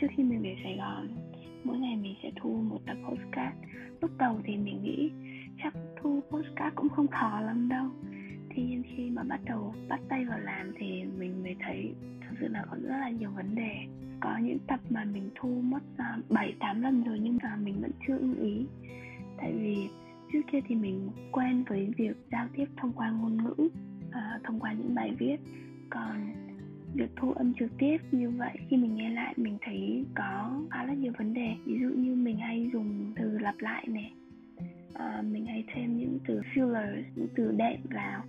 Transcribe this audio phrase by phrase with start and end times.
[0.00, 1.08] trước khi mình về Sài Gòn
[1.64, 3.56] mỗi ngày mình sẽ thu một tập postcard.
[4.00, 5.10] Lúc đầu thì mình nghĩ
[5.62, 7.86] chắc thu postcard cũng không khó lắm đâu.
[8.50, 12.36] Thế nhưng khi mà bắt đầu bắt tay vào làm thì mình mới thấy thực
[12.40, 13.72] sự là có rất là nhiều vấn đề.
[14.20, 17.80] Có những tập mà mình thu mất à, bảy tám lần rồi nhưng mà mình
[17.80, 18.66] vẫn chưa ưng ý.
[19.36, 19.88] Tại vì
[20.32, 23.54] trước kia thì mình quen với việc giao tiếp thông qua ngôn ngữ
[24.08, 25.36] uh, thông qua những bài viết.
[25.90, 26.32] Còn
[27.00, 27.96] việc thu âm trực tiếp.
[28.12, 31.54] Như vậy khi mình nghe lại mình thấy có khá là nhiều vấn đề.
[31.64, 34.12] Ví dụ như mình hay dùng từ lặp lại này.
[34.94, 38.22] À, mình hay thêm những từ filler những từ đệm vào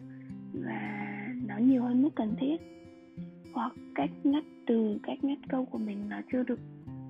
[0.54, 1.08] và
[1.48, 2.58] nó nhiều hơn mức cần thiết.
[3.54, 6.60] Hoặc cách ngắt từ cách ngắt câu của mình nó chưa được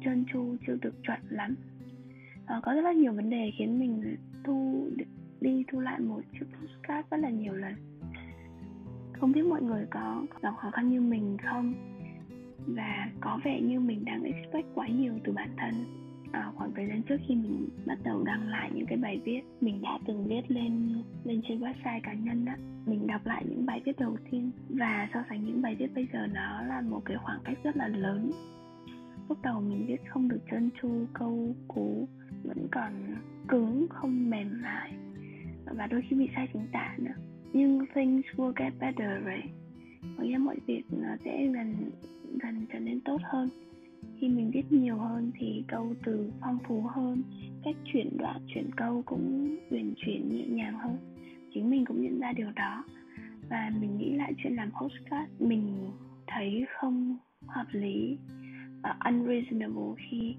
[0.06, 1.56] trơn tru chưa được chuẩn lắm.
[2.46, 4.88] À, có rất là nhiều vấn đề khiến mình thu
[5.42, 7.74] đi thu lại một chiếc postcard rất là nhiều lần
[9.22, 11.74] không biết mọi người có gặp khó khăn như mình không?
[12.68, 15.74] Và có vẻ như mình đang expect quá nhiều từ bản thân.
[16.32, 19.42] À, khoảng thời gian trước khi mình bắt đầu đăng lại những cái bài viết
[19.62, 22.54] mình đã từng viết lên lên trên website cá nhân đó
[22.86, 24.52] mình đọc lại những bài viết đầu tiên.
[24.70, 27.78] Và so sánh những bài viết bây giờ nó là một cái khoảng cách rất
[27.78, 28.32] là lớn.
[29.30, 32.08] Lúc đầu mình viết không được chân chu câu cú
[32.44, 32.94] vẫn còn
[33.48, 34.94] cứng không mềm mại.
[35.66, 37.14] Và đôi khi bị sai chính tả nữa
[37.54, 39.52] nhưng things will get better right?
[40.18, 41.76] Có nghĩa mọi việc nó sẽ dần
[42.44, 43.50] dần trở nên tốt hơn.
[44.20, 47.24] Khi mình viết nhiều hơn thì câu từ phong phú hơn
[47.64, 50.98] cách chuyển đoạn chuyển câu cũng uyển chuyển nhẹ nhàng hơn.
[51.54, 52.84] Chính mình cũng nhận ra điều đó.
[53.50, 55.92] Và mình nghĩ lại chuyện làm postcard mình
[56.28, 58.18] thấy không hợp lý
[58.80, 60.36] uh, unreasonable khi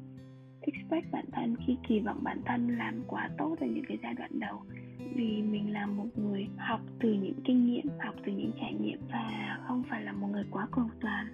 [0.62, 4.14] expect bản thân, khi kỳ vọng bản thân làm quá tốt ở những cái giai
[4.14, 4.62] đoạn đầu.
[5.14, 9.00] Vì mình là một người học từ những kinh nghiệm, học từ những trải nghiệm
[9.12, 11.26] và không phải là một người quá cầu toàn.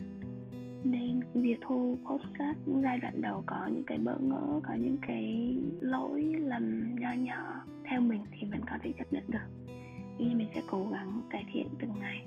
[0.84, 4.96] Nên việc thu podcast những giai đoạn đầu có những cái bỡ ngỡ, có những
[5.06, 9.72] cái lỗi lầm nho nhỏ theo mình thì vẫn có thể chấp nhận được.
[10.18, 12.26] Nhưng mình sẽ cố gắng cải thiện từng ngày.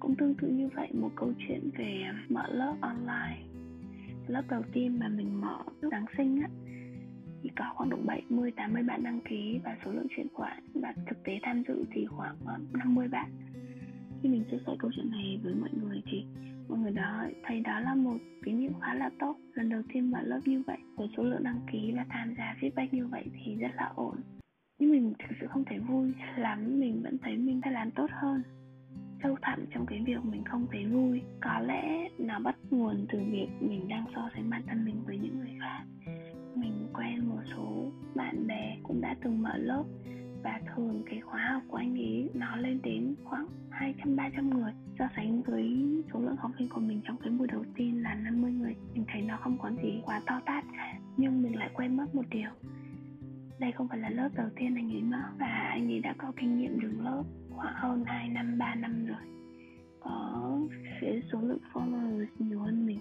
[0.00, 3.55] Cũng tương tự như vậy, một câu chuyện về mở lớp online
[4.26, 6.48] lớp đầu tiên mà mình mở lúc Giáng sinh á,
[7.42, 10.94] thì có khoảng độ 70 80 bạn đăng ký và số lượng chuyển khoản và
[11.06, 13.30] thực tế tham dự thì khoảng ờ, 50 bạn.
[14.22, 16.24] Khi mình chia sẻ câu chuyện này với mọi người thì
[16.68, 19.36] mọi người đó thấy đó là một kinh nghiệm khá là tốt.
[19.54, 22.56] Lần đầu tiên mở lớp như vậy với số lượng đăng ký và tham gia
[22.60, 24.16] feedback như vậy thì rất là ổn.
[24.78, 28.06] Nhưng mình thực sự không thấy vui lắm mình vẫn thấy mình phải làm tốt
[28.10, 28.42] hơn.
[29.22, 31.22] Sâu thẳm trong cái việc mình không thấy vui.
[31.40, 31.82] Có lẽ
[32.38, 35.84] bắt nguồn từ việc mình đang so sánh bản thân mình với những người khác.
[36.54, 39.84] Mình quen một số bạn bè cũng đã từng mở lớp
[40.42, 44.72] và thường cái khóa học của anh ấy nó lên đến khoảng 200 300 người.
[44.98, 48.14] So sánh với số lượng học viên của mình trong cái buổi đầu tiên là
[48.14, 48.76] 50 người.
[48.94, 52.14] Mình thấy nó không có gì quá to tát cả, nhưng mình lại quên mất
[52.14, 52.50] một điều.
[53.58, 56.32] Đây không phải là lớp đầu tiên anh ấy mở và anh ấy đã có
[56.36, 59.35] kinh nghiệm đứng lớp khoảng hơn 2 năm 3 năm rồi
[61.00, 62.98] sẽ số lượng followers nhiều hơn mình.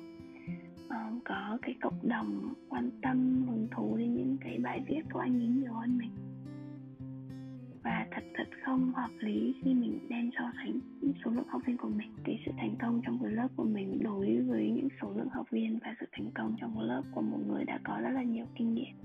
[0.86, 5.20] Uh, có cái cộng đồng quan tâm hứng thú đến những cái bài viết của
[5.20, 6.12] anh ấy nhiều hơn mình.
[7.84, 10.80] Và thật thật không hợp lý khi mình đem so sánh
[11.26, 14.00] số lượng học viên của mình cái sự thành công trong cái lớp của mình
[14.04, 17.22] đối với những số lượng học viên và sự thành công trong cái lớp của
[17.22, 18.96] một người đã có rất là nhiều kinh nghiệm.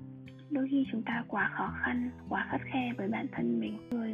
[0.51, 4.09] Đôi khi chúng ta quá khó khăn quá khắt khe với bản thân mình người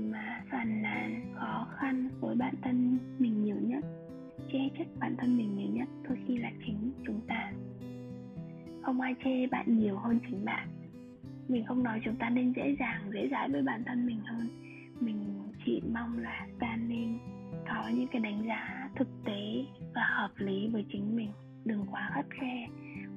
[5.01, 7.53] bản thân mình nhiều nhất, đôi khi là chính chúng ta.
[8.83, 10.69] Không ai chê bạn nhiều hơn chính bạn.
[11.49, 14.49] Mình không nói chúng ta nên dễ dàng, dễ dãi với bản thân mình hơn.
[15.01, 17.19] Mình chỉ mong là ta nên
[17.69, 19.65] có những cái đánh giá thực tế
[19.95, 21.31] và hợp lý với chính mình.
[21.65, 22.69] Đừng quá khắt khe,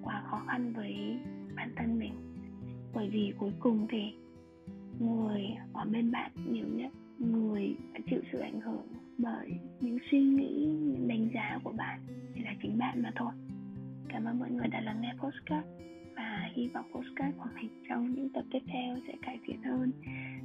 [0.02, 1.20] quá khó khăn với
[1.56, 2.14] bản thân mình.
[2.94, 4.14] Bởi vì cuối cùng thì,
[5.00, 5.42] người
[5.74, 7.76] ở bên bạn nhiều nhất người
[8.10, 8.88] chịu sự ảnh hưởng
[9.18, 12.00] bởi những suy nghĩ những đánh giá của bạn
[12.36, 13.32] thì là chính bạn mà thôi.
[14.10, 15.68] Cảm ơn mọi người đã lắng nghe postcard
[16.16, 19.92] và hy vọng postcard của mình trong những tập tiếp theo sẽ cải thiện hơn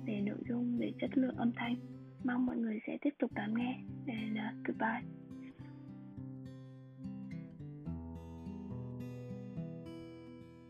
[0.07, 1.77] về nội dung về chất lượng âm thanh.
[2.25, 3.79] Mong mọi người sẽ tiếp tục đón nghe.
[4.07, 5.24] And uh, goodbye.